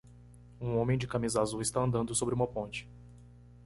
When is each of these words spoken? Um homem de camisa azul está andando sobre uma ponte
Um 0.59 0.77
homem 0.77 0.97
de 0.97 1.05
camisa 1.05 1.39
azul 1.39 1.61
está 1.61 1.79
andando 1.79 2.15
sobre 2.15 2.33
uma 2.33 2.47
ponte 2.47 2.89